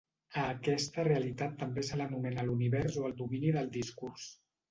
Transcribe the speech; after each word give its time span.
A 0.43 0.43
aquesta 0.51 1.03
realitat 1.07 1.53
també 1.59 1.83
se 1.89 1.99
l'anomena 2.01 2.47
l'univers 2.49 2.99
o 3.01 3.05
el 3.11 3.15
domini 3.21 3.53
del 3.59 3.73
discurs. 3.79 4.27